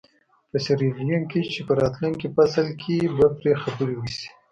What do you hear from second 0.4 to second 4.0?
په سیریلیون کې چې په راتلونکي فصل کې به پرې خبرې